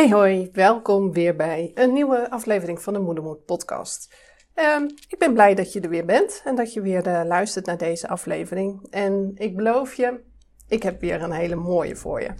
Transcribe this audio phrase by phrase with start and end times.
[0.00, 4.14] Hey hoi, welkom weer bij een nieuwe aflevering van de Moedermoed podcast.
[4.54, 7.66] Um, ik ben blij dat je er weer bent en dat je weer uh, luistert
[7.66, 8.86] naar deze aflevering.
[8.90, 10.20] En ik beloof je,
[10.68, 12.30] ik heb weer een hele mooie voor je.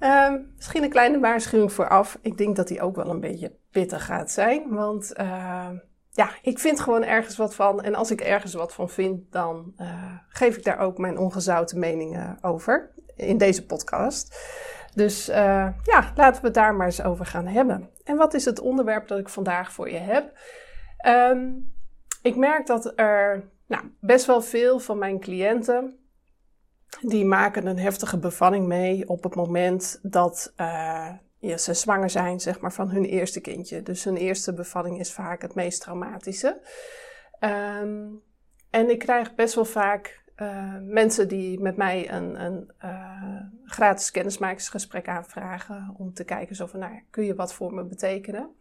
[0.00, 2.18] Um, misschien een kleine waarschuwing vooraf.
[2.22, 5.68] Ik denk dat die ook wel een beetje pittig gaat zijn, want uh,
[6.10, 7.82] ja, ik vind gewoon ergens wat van.
[7.82, 11.78] En als ik ergens wat van vind, dan uh, geef ik daar ook mijn ongezouten
[11.78, 14.36] meningen over in deze podcast.
[14.98, 17.90] Dus uh, ja, laten we het daar maar eens over gaan hebben.
[18.04, 20.38] En wat is het onderwerp dat ik vandaag voor je heb?
[21.06, 21.72] Um,
[22.22, 25.98] ik merk dat er nou, best wel veel van mijn cliënten
[27.00, 31.12] die maken een heftige bevalling mee op het moment dat uh,
[31.56, 33.82] ze zwanger zijn, zeg maar, van hun eerste kindje.
[33.82, 36.60] Dus hun eerste bevalling is vaak het meest traumatische.
[37.40, 38.22] Um,
[38.70, 44.10] en ik krijg best wel vaak uh, mensen die met mij een, een uh, gratis
[44.10, 48.56] kennismakingsgesprek aanvragen om te kijken zo van, nou, kun je wat voor me betekenen?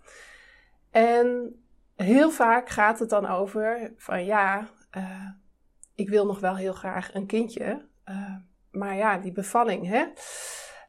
[0.91, 1.55] En
[1.95, 5.29] heel vaak gaat het dan over van, ja, uh,
[5.95, 7.85] ik wil nog wel heel graag een kindje,
[8.71, 10.05] maar ja, die bevalling, hè?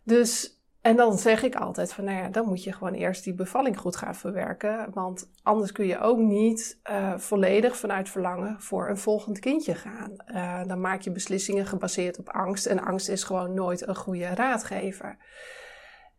[0.02, 0.57] Dus
[0.88, 3.78] en dan zeg ik altijd van, nou ja, dan moet je gewoon eerst die bevalling
[3.78, 4.90] goed gaan verwerken.
[4.92, 10.12] Want anders kun je ook niet uh, volledig vanuit verlangen voor een volgend kindje gaan.
[10.26, 12.66] Uh, dan maak je beslissingen gebaseerd op angst.
[12.66, 15.16] En angst is gewoon nooit een goede raadgever.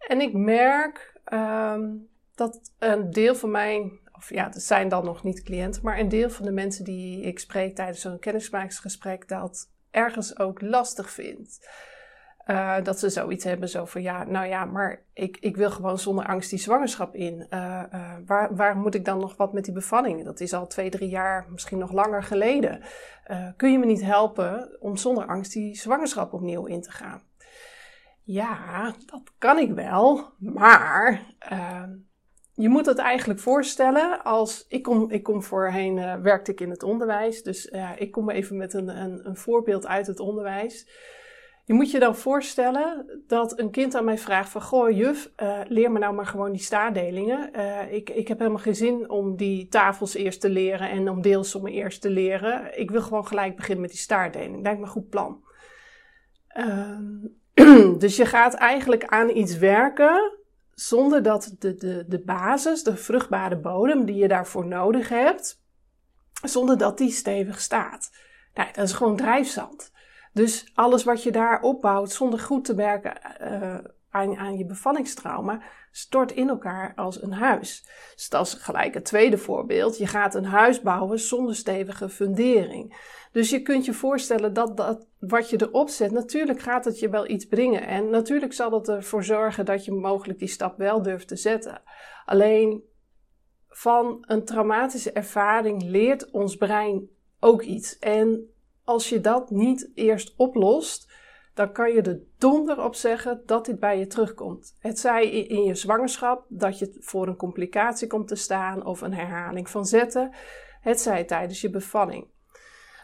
[0.07, 5.23] En ik merk um, dat een deel van mijn, of ja, dat zijn dan nog
[5.23, 9.69] niet cliënten, maar een deel van de mensen die ik spreek tijdens zo'n kennismakingsgesprek dat
[9.91, 11.59] ergens ook lastig vindt.
[12.49, 15.99] Uh, dat ze zoiets hebben, zo van ja, nou ja, maar ik, ik wil gewoon
[15.99, 17.47] zonder angst die zwangerschap in.
[17.49, 20.23] Uh, uh, waar, waar moet ik dan nog wat met die bevalling?
[20.23, 22.81] Dat is al twee, drie jaar, misschien nog langer geleden.
[23.57, 27.21] kun je me niet helpen om zonder angst die zwangerschap opnieuw in te gaan?
[28.23, 31.25] Ja, dat kan ik wel, maar
[32.53, 34.65] je moet het eigenlijk voorstellen als.
[34.67, 38.73] Ik kom, ik kom voorheen, werkte ik in het onderwijs, dus ik kom even met
[38.73, 40.87] een, een, een voorbeeld uit het onderwijs.
[41.69, 44.61] Je moet je dan voorstellen dat een kind aan mij vraagt van...
[44.61, 47.49] Goh, juf, uh, leer me nou maar gewoon die staardelingen.
[47.55, 51.21] Uh, ik, ik heb helemaal geen zin om die tafels eerst te leren en om
[51.21, 52.79] deelsommen eerst te leren.
[52.79, 54.61] Ik wil gewoon gelijk beginnen met die staardeling.
[54.61, 55.43] Lijkt me een goed plan.
[56.57, 60.37] Uh, dus je gaat eigenlijk aan iets werken
[60.73, 65.61] zonder dat de, de, de basis, de vruchtbare bodem die je daarvoor nodig hebt...
[66.43, 68.11] zonder dat die stevig staat.
[68.53, 69.91] Nou, dat is gewoon drijfzand.
[70.33, 73.77] Dus alles wat je daar opbouwt zonder goed te werken uh,
[74.09, 77.89] aan, aan je bevallingstrauma, stort in elkaar als een huis.
[78.15, 79.97] Dus dat is gelijk het tweede voorbeeld.
[79.97, 82.97] Je gaat een huis bouwen zonder stevige fundering.
[83.31, 87.09] Dus je kunt je voorstellen dat, dat wat je erop zet, natuurlijk gaat het je
[87.09, 87.87] wel iets brengen.
[87.87, 91.81] En natuurlijk zal het ervoor zorgen dat je mogelijk die stap wel durft te zetten.
[92.25, 92.83] Alleen
[93.67, 97.09] van een traumatische ervaring leert ons brein
[97.39, 97.99] ook iets.
[97.99, 98.51] En
[98.89, 101.11] als je dat niet eerst oplost,
[101.53, 104.75] dan kan je er donder op zeggen dat dit bij je terugkomt.
[104.79, 109.13] Het zij in je zwangerschap dat je voor een complicatie komt te staan of een
[109.13, 110.35] herhaling van zetten.
[110.81, 112.27] Het zij tijdens je bevalling.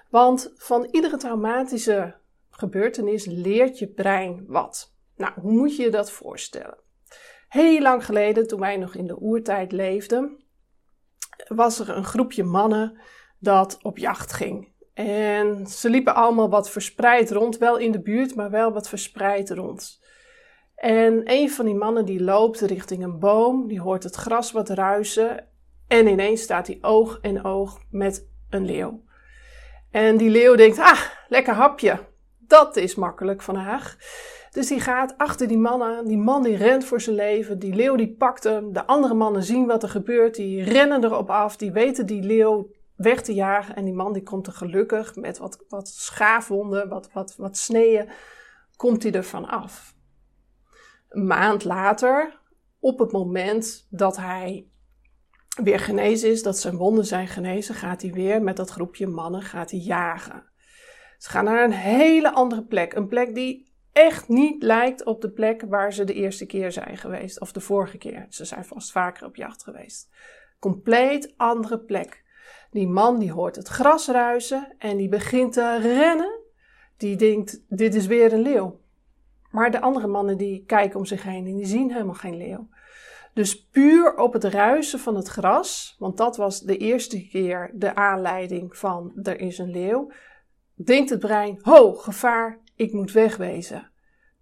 [0.10, 2.16] Want van iedere traumatische
[2.50, 4.94] gebeurtenis leert je brein wat.
[5.16, 6.78] Nou, hoe moet je je dat voorstellen?
[7.48, 10.44] Heel lang geleden, toen wij nog in de oertijd leefden,
[11.48, 13.00] was er een groepje mannen
[13.40, 14.74] dat op jacht ging.
[14.96, 19.50] En ze liepen allemaal wat verspreid rond, wel in de buurt, maar wel wat verspreid
[19.50, 20.02] rond.
[20.76, 24.70] En een van die mannen die loopt richting een boom, die hoort het gras wat
[24.70, 25.48] ruisen
[25.88, 29.04] en ineens staat hij oog in oog met een leeuw.
[29.92, 32.00] En die leeuw denkt, ah, lekker hapje,
[32.38, 33.98] dat is makkelijk vandaag.
[34.52, 37.76] Dus die gaat achter die man aan, die man die rent voor zijn leven, die
[37.76, 41.58] leeuw die pakt hem, de andere mannen zien wat er gebeurt, die rennen erop af,
[41.58, 43.76] die weten die leeuw weg te jagen.
[43.76, 48.10] En die man die komt er gelukkig met wat, wat schaafwonden, wat, wat, wat sneeën,
[48.76, 49.96] komt hij ervan af.
[51.10, 52.40] Een maand later,
[52.80, 54.70] op het moment dat hij
[55.64, 59.42] weer genezen is, dat zijn wonden zijn genezen, gaat hij weer met dat groepje mannen
[59.42, 60.50] gaat hij jagen.
[61.18, 62.94] Ze gaan naar een hele andere plek.
[62.94, 66.98] Een plek die echt niet lijkt op de plek waar ze de eerste keer zijn
[66.98, 67.40] geweest.
[67.40, 68.26] Of de vorige keer.
[68.30, 70.10] Ze zijn vast vaker op jacht geweest.
[70.60, 72.25] Compleet andere plek.
[72.76, 76.40] Die man die hoort het gras ruisen en die begint te rennen.
[76.98, 78.80] Die denkt, dit is weer een leeuw.
[79.52, 82.68] Maar de andere mannen die kijken om zich heen en die zien helemaal geen leeuw.
[83.34, 87.96] Dus puur op het ruisen van het gras, want dat was de eerste keer de
[87.96, 90.12] aanleiding van er is een leeuw,
[90.74, 93.92] denkt het brein, ho, gevaar, ik moet wegwezen.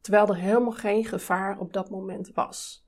[0.02, 2.83] Terwijl er helemaal geen gevaar op dat moment was.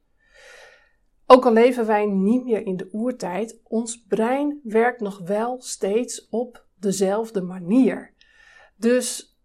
[1.27, 6.27] Ook al leven wij niet meer in de oertijd, ons brein werkt nog wel steeds
[6.29, 8.13] op dezelfde manier.
[8.75, 9.37] Dus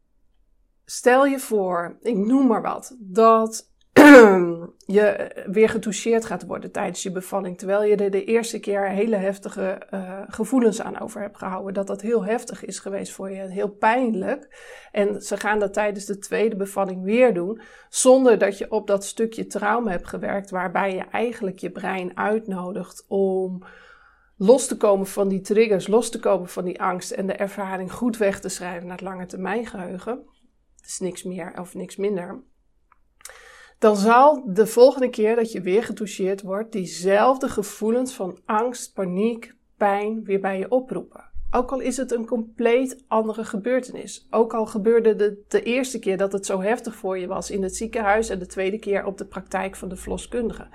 [0.84, 3.69] stel je voor, ik noem maar wat, dat
[4.86, 9.16] je weer getoucheerd gaat worden tijdens je bevalling, terwijl je er de eerste keer hele
[9.16, 13.40] heftige uh, gevoelens aan over hebt gehouden, dat dat heel heftig is geweest voor je,
[13.40, 14.48] heel pijnlijk.
[14.92, 19.04] En ze gaan dat tijdens de tweede bevalling weer doen, zonder dat je op dat
[19.04, 23.62] stukje trauma hebt gewerkt, waarbij je eigenlijk je brein uitnodigt om
[24.36, 27.92] los te komen van die triggers, los te komen van die angst en de ervaring
[27.92, 30.22] goed weg te schrijven naar het lange termijn geheugen.
[30.76, 32.42] Het is niks meer of niks minder
[33.80, 39.54] dan zal de volgende keer dat je weer getoucheerd wordt, diezelfde gevoelens van angst, paniek,
[39.76, 41.24] pijn weer bij je oproepen.
[41.50, 44.26] Ook al is het een compleet andere gebeurtenis.
[44.30, 47.62] Ook al gebeurde de, de eerste keer dat het zo heftig voor je was in
[47.62, 50.68] het ziekenhuis en de tweede keer op de praktijk van de verloskundige.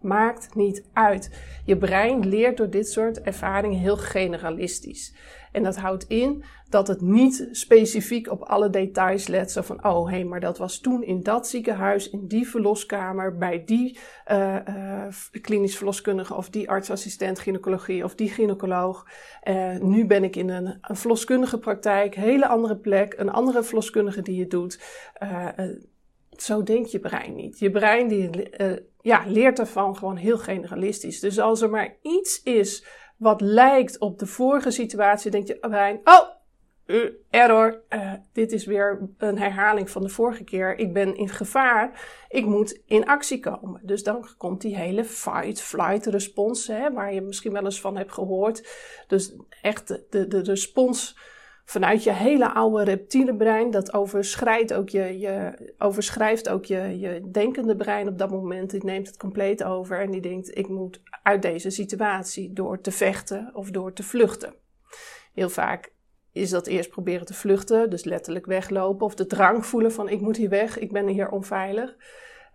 [0.00, 1.30] Maakt niet uit.
[1.64, 5.14] Je brein leert door dit soort ervaringen heel generalistisch.
[5.52, 9.50] En dat houdt in dat het niet specifiek op alle details let.
[9.50, 13.36] Zo van, oh hé, hey, maar dat was toen in dat ziekenhuis, in die verloskamer,
[13.36, 13.98] bij die
[14.30, 14.56] uh,
[15.40, 19.06] klinisch verloskundige of die artsassistent gynaecologie of die gynaecoloog.
[19.48, 24.22] Uh, nu ben ik in een, een verloskundige praktijk, hele andere plek, een andere verloskundige
[24.22, 24.80] die het doet.
[26.36, 27.58] zo denkt je brein niet.
[27.58, 28.30] Je brein die,
[29.00, 31.20] ja, leert ervan gewoon heel generalistisch.
[31.20, 32.84] Dus als er maar iets is
[33.22, 35.58] wat lijkt op de vorige situatie, denk je
[36.04, 36.28] oh,
[37.30, 40.78] error, uh, dit is weer een herhaling van de vorige keer.
[40.78, 43.80] Ik ben in gevaar, ik moet in actie komen.
[43.84, 48.12] Dus dan komt die hele fight-flight respons, hè, waar je misschien wel eens van hebt
[48.12, 48.68] gehoord.
[49.06, 51.16] Dus echt de, de, de respons
[51.64, 57.30] vanuit je hele oude reptiele brein, dat overschrijdt ook je, je, overschrijft ook je, je
[57.30, 58.70] denkende brein op dat moment.
[58.70, 62.90] Die neemt het compleet over en die denkt: ik moet uit deze situatie door te
[62.90, 64.54] vechten of door te vluchten.
[65.32, 65.92] Heel vaak
[66.32, 70.20] is dat eerst proberen te vluchten, dus letterlijk weglopen of de drang voelen van: ik
[70.20, 71.96] moet hier weg, ik ben hier onveilig.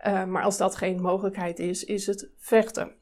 [0.08, 2.96] Uh, maar als dat geen mogelijkheid is, is het vechten.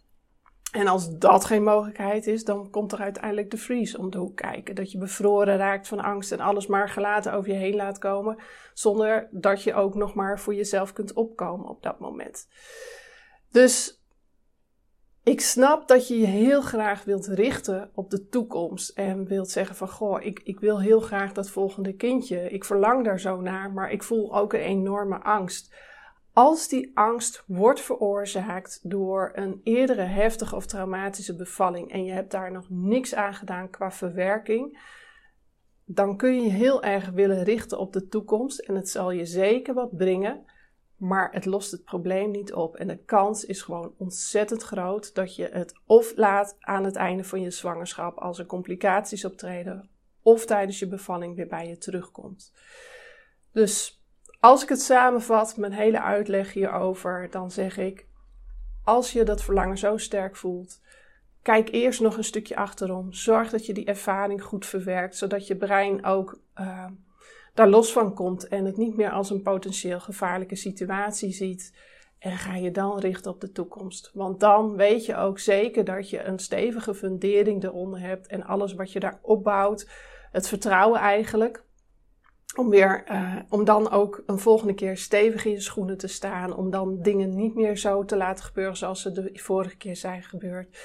[0.75, 4.36] En als dat geen mogelijkheid is, dan komt er uiteindelijk de freeze om de hoek
[4.36, 4.75] kijken.
[4.75, 8.38] Dat je bevroren raakt van angst en alles maar gelaten over je heen laat komen,
[8.74, 12.48] zonder dat je ook nog maar voor jezelf kunt opkomen op dat moment.
[13.51, 14.04] Dus
[15.24, 19.75] ik snap dat je je heel graag wilt richten op de toekomst en wilt zeggen
[19.75, 22.50] van goh, ik, ik wil heel graag dat volgende kindje.
[22.50, 25.74] Ik verlang daar zo naar, maar ik voel ook een enorme angst.
[26.35, 32.31] Als die angst wordt veroorzaakt door een eerdere heftige of traumatische bevalling en je hebt
[32.31, 34.79] daar nog niks aan gedaan qua verwerking,
[35.85, 39.73] dan kun je heel erg willen richten op de toekomst en het zal je zeker
[39.73, 40.45] wat brengen,
[40.95, 42.75] maar het lost het probleem niet op.
[42.75, 47.23] En de kans is gewoon ontzettend groot dat je het of laat aan het einde
[47.23, 49.89] van je zwangerschap als er complicaties optreden,
[50.21, 52.53] of tijdens je bevalling weer bij je terugkomt.
[53.51, 54.03] Dus
[54.45, 58.06] als ik het samenvat, mijn hele uitleg hierover, dan zeg ik:
[58.83, 60.81] als je dat verlangen zo sterk voelt,
[61.42, 63.13] kijk eerst nog een stukje achterom.
[63.13, 66.86] Zorg dat je die ervaring goed verwerkt, zodat je brein ook uh,
[67.53, 71.74] daar los van komt en het niet meer als een potentieel gevaarlijke situatie ziet.
[72.19, 74.12] En ga je dan richten op de toekomst.
[74.13, 78.73] Want dan weet je ook zeker dat je een stevige fundering eronder hebt en alles
[78.73, 79.90] wat je daar opbouwt,
[80.31, 81.65] het vertrouwen eigenlijk,
[82.57, 86.56] om, weer, uh, om dan ook een volgende keer stevig in je schoenen te staan.
[86.56, 90.24] Om dan dingen niet meer zo te laten gebeuren zoals ze de vorige keer zijn
[90.24, 90.78] gebeurd.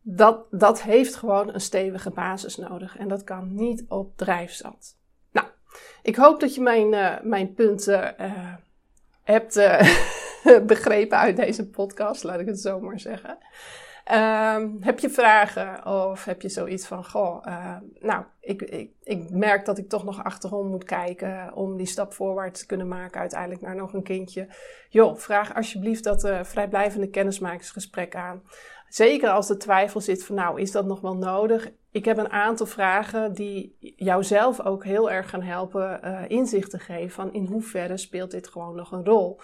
[0.00, 2.96] Dat, dat heeft gewoon een stevige basis nodig.
[2.96, 4.96] En dat kan niet op drijfzat.
[5.30, 5.46] Nou,
[6.02, 8.54] ik hoop dat je mijn, uh, mijn punten uh,
[9.22, 9.54] hebt
[10.66, 13.38] begrepen uit deze podcast, laat ik het zo maar zeggen.
[14.10, 19.30] Um, heb je vragen of heb je zoiets van, goh, uh, nou, ik, ik, ik
[19.30, 23.20] merk dat ik toch nog achterom moet kijken om die stap voorwaarts te kunnen maken
[23.20, 24.48] uiteindelijk naar nog een kindje.
[24.88, 28.42] Joh, vraag alsjeblieft dat uh, vrijblijvende kennismakingsgesprek aan.
[28.88, 31.70] Zeker als de twijfel zit van, nou, is dat nog wel nodig?
[31.90, 36.70] Ik heb een aantal vragen die jou zelf ook heel erg gaan helpen uh, inzicht
[36.70, 39.40] te geven van in hoeverre speelt dit gewoon nog een rol.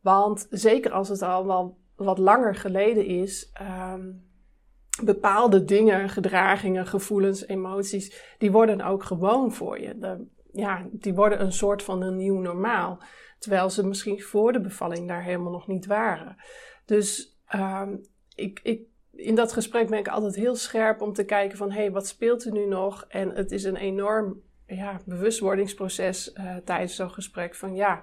[0.00, 3.52] Want zeker als het al wel wat langer geleden is,
[3.92, 4.30] um,
[5.04, 9.98] bepaalde dingen, gedragingen, gevoelens, emoties, die worden ook gewoon voor je.
[9.98, 13.02] De, ja, die worden een soort van een nieuw normaal.
[13.38, 16.36] Terwijl ze misschien voor de bevalling daar helemaal nog niet waren.
[16.84, 18.00] Dus um,
[18.34, 18.82] ik, ik,
[19.12, 21.70] in dat gesprek ben ik altijd heel scherp om te kijken van...
[21.70, 23.04] hé, hey, wat speelt er nu nog?
[23.08, 27.74] En het is een enorm ja, bewustwordingsproces uh, tijdens zo'n gesprek van...
[27.74, 28.02] ja,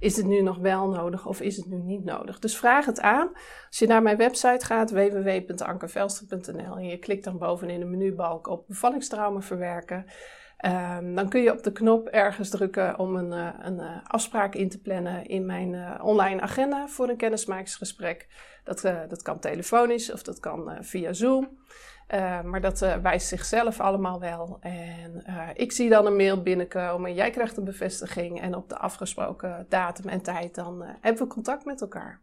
[0.00, 2.38] is het nu nog wel nodig of is het nu niet nodig?
[2.38, 3.30] Dus vraag het aan.
[3.68, 8.66] Als je naar mijn website gaat, www.ankervelster.nl en je klikt dan bovenin de menubalk op
[8.66, 10.06] bevallingstrauma verwerken,
[10.98, 14.54] um, dan kun je op de knop ergens drukken om een, uh, een uh, afspraak
[14.54, 18.28] in te plannen in mijn uh, online agenda voor een kennismakingsgesprek.
[18.64, 21.58] Dat, dat kan telefonisch of dat kan via Zoom.
[22.14, 24.58] Uh, maar dat uh, wijst zichzelf allemaal wel.
[24.60, 27.14] En uh, ik zie dan een mail binnenkomen.
[27.14, 28.40] Jij krijgt een bevestiging.
[28.40, 32.20] En op de afgesproken datum en tijd dan hebben we contact met elkaar.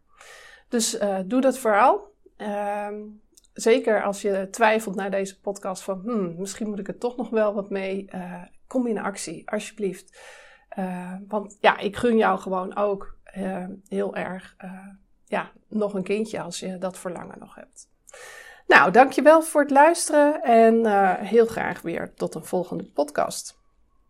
[0.67, 2.13] Dus doe dat vooral.
[2.37, 2.95] Ehm,
[3.53, 5.99] zeker als je twijfelt naar deze podcast van...
[5.99, 8.09] Hmm, misschien moet ik er toch nog wel wat mee.
[8.67, 10.19] kom in actie, alsjeblieft.
[11.27, 13.17] want ja, ik gun jou gewoon ook
[13.87, 14.55] heel erg...
[15.25, 17.89] ja, nog een kindje als je dat verlangen nog hebt.
[18.67, 23.57] Nou, dankjewel voor het luisteren en uh, heel graag weer tot een volgende podcast.